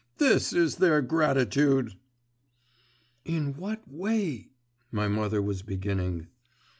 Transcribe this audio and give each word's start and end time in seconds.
This 0.17 0.51
is 0.51 0.77
their 0.77 1.03
gratitude!' 1.03 1.93
'In 3.23 3.53
what 3.55 3.83
way,' 3.87 4.49
my 4.91 5.07
mother 5.07 5.43
was 5.43 5.61
beginning. 5.61 6.25